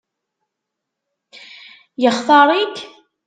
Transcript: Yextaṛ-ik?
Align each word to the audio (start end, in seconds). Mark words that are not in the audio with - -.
Yextaṛ-ik? 2.03 2.75